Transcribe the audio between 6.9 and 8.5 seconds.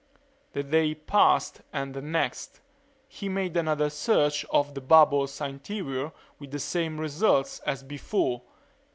results as before.